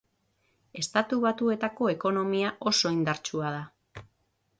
[0.83, 4.05] Estatu Batuetako ekonomia oso indartsua da.